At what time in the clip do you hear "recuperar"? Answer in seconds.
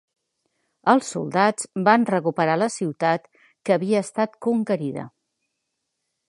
2.11-2.55